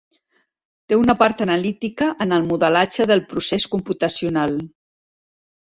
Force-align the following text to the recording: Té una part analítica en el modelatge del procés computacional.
Té 0.93 0.97
una 1.01 1.15
part 1.19 1.43
analítica 1.45 2.09
en 2.27 2.33
el 2.39 2.47
modelatge 2.53 3.07
del 3.13 3.21
procés 3.35 3.69
computacional. 3.75 4.57